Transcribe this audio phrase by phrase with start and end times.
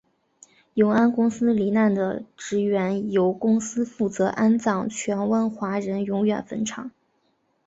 [0.73, 6.89] 永安公司罹难的职员由公司负责安葬荃湾华人永远坟场。